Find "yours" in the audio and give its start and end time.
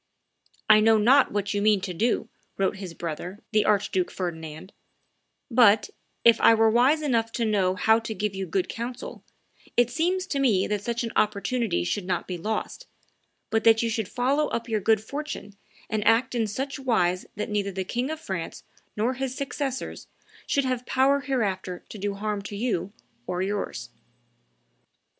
23.43-23.91